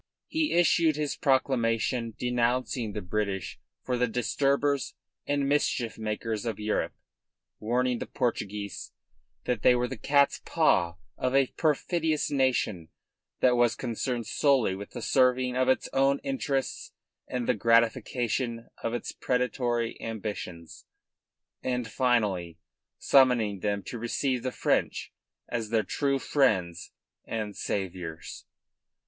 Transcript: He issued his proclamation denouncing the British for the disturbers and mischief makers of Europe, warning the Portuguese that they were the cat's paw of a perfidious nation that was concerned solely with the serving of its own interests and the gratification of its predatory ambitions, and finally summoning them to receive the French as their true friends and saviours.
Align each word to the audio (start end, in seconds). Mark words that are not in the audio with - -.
He 0.27 0.53
issued 0.53 0.95
his 0.95 1.15
proclamation 1.15 2.15
denouncing 2.17 2.93
the 2.93 3.03
British 3.03 3.59
for 3.83 3.99
the 3.99 4.07
disturbers 4.07 4.95
and 5.27 5.47
mischief 5.47 5.99
makers 5.99 6.43
of 6.43 6.59
Europe, 6.59 6.95
warning 7.59 7.99
the 7.99 8.07
Portuguese 8.07 8.93
that 9.43 9.61
they 9.61 9.75
were 9.75 9.87
the 9.87 9.97
cat's 9.99 10.41
paw 10.43 10.95
of 11.19 11.35
a 11.35 11.53
perfidious 11.55 12.31
nation 12.31 12.87
that 13.41 13.55
was 13.55 13.75
concerned 13.75 14.25
solely 14.25 14.73
with 14.73 14.89
the 14.89 15.03
serving 15.03 15.55
of 15.55 15.69
its 15.69 15.87
own 15.93 16.17
interests 16.23 16.93
and 17.27 17.45
the 17.47 17.53
gratification 17.53 18.69
of 18.81 18.95
its 18.95 19.11
predatory 19.11 20.01
ambitions, 20.01 20.87
and 21.61 21.87
finally 21.87 22.57
summoning 22.97 23.59
them 23.59 23.83
to 23.83 23.99
receive 23.99 24.41
the 24.41 24.51
French 24.51 25.13
as 25.47 25.69
their 25.69 25.83
true 25.83 26.17
friends 26.17 26.91
and 27.23 27.55
saviours. 27.55 28.45